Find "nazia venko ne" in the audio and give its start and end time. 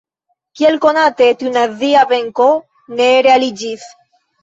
1.59-3.15